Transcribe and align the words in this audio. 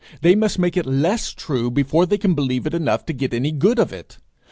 They 0.21 0.33
must 0.33 0.57
make 0.57 0.75
it 0.75 0.87
less 0.87 1.29
true 1.31 1.69
before 1.69 2.07
they 2.07 2.17
can 2.17 2.33
believe 2.33 2.65
it 2.65 2.73
enough 2.73 3.05
to 3.05 3.13
get 3.13 3.35
any 3.35 3.51
good 3.51 3.77
of 3.77 3.93
it. 3.93 4.17